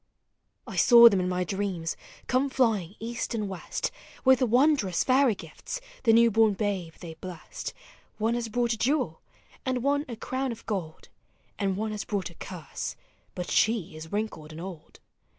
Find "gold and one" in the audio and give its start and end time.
10.65-11.91